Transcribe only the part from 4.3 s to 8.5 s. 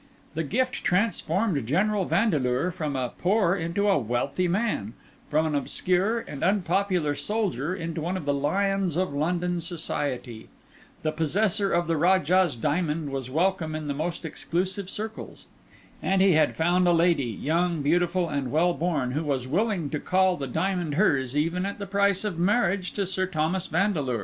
man, from an obscure and unpopular soldier into one of the